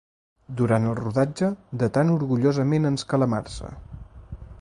Durant 0.61 0.85
el 0.91 0.95
rodatge 0.99 1.49
de 1.83 1.89
tan 1.97 2.13
orgullosament 2.13 2.91
ens 2.91 3.05
calamarsa! 3.13 3.71